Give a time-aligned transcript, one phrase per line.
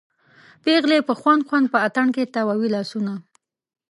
[0.63, 3.13] پیغلې په خوند خوند په اتڼ کې تاووي لاسونه